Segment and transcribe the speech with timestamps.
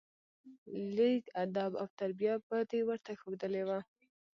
[0.95, 3.79] لېږ ادب او تربيه به دې ورته ښودلى وه.